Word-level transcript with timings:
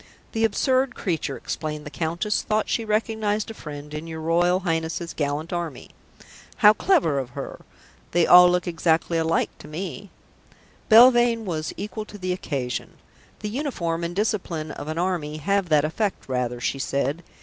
"The 0.31 0.45
absurd 0.45 0.95
creature," 0.95 1.37
explained 1.37 1.85
the 1.85 1.91
Countess, 1.91 2.41
"thought 2.41 2.67
she 2.67 2.83
recognized 2.83 3.51
a 3.51 3.53
friend 3.53 3.93
in 3.93 4.07
your 4.07 4.19
Royal 4.19 4.61
Highness's 4.61 5.13
gallant 5.13 5.53
Army." 5.53 5.91
"How 6.55 6.73
clever 6.73 7.19
of 7.19 7.29
her! 7.37 7.59
They 8.09 8.25
all 8.25 8.49
look 8.49 8.65
exactly 8.67 9.19
alike 9.19 9.51
to 9.59 9.67
me." 9.67 10.09
Belvane 10.89 11.45
was 11.45 11.71
equal 11.77 12.05
to 12.05 12.17
the 12.17 12.33
occasion. 12.33 12.95
"The 13.41 13.49
uniform 13.49 14.03
and 14.03 14.15
discipline 14.15 14.71
of 14.71 14.87
an 14.87 14.97
army 14.97 15.37
have 15.37 15.69
that 15.69 15.85
effect 15.85 16.27
rather," 16.27 16.59
she 16.59 16.79
said. 16.79 17.21